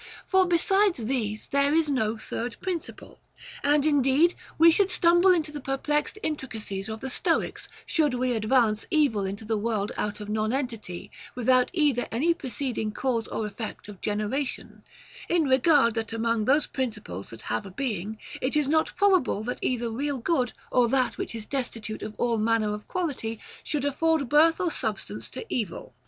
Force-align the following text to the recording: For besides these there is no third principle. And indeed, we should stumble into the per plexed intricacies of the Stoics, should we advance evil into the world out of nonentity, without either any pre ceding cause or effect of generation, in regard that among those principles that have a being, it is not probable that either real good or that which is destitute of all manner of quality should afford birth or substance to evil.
For 0.25 0.47
besides 0.47 1.05
these 1.05 1.49
there 1.49 1.75
is 1.75 1.87
no 1.87 2.17
third 2.17 2.57
principle. 2.59 3.19
And 3.61 3.85
indeed, 3.85 4.33
we 4.57 4.71
should 4.71 4.89
stumble 4.89 5.31
into 5.31 5.51
the 5.51 5.61
per 5.61 5.77
plexed 5.77 6.17
intricacies 6.23 6.89
of 6.89 7.01
the 7.01 7.09
Stoics, 7.11 7.69
should 7.85 8.15
we 8.15 8.33
advance 8.33 8.87
evil 8.89 9.25
into 9.25 9.45
the 9.45 9.59
world 9.59 9.91
out 9.97 10.19
of 10.19 10.27
nonentity, 10.27 11.11
without 11.35 11.69
either 11.71 12.07
any 12.11 12.33
pre 12.33 12.49
ceding 12.49 12.91
cause 12.91 13.27
or 13.27 13.45
effect 13.45 13.87
of 13.87 14.01
generation, 14.01 14.81
in 15.29 15.43
regard 15.43 15.93
that 15.93 16.13
among 16.13 16.45
those 16.45 16.65
principles 16.65 17.29
that 17.29 17.43
have 17.53 17.67
a 17.67 17.69
being, 17.69 18.17
it 18.41 18.55
is 18.55 18.67
not 18.67 18.95
probable 18.95 19.43
that 19.43 19.59
either 19.61 19.91
real 19.91 20.17
good 20.17 20.51
or 20.71 20.89
that 20.89 21.19
which 21.19 21.35
is 21.35 21.45
destitute 21.45 22.01
of 22.01 22.15
all 22.17 22.39
manner 22.39 22.73
of 22.73 22.87
quality 22.87 23.39
should 23.63 23.85
afford 23.85 24.27
birth 24.29 24.59
or 24.59 24.71
substance 24.71 25.29
to 25.29 25.45
evil. 25.47 25.93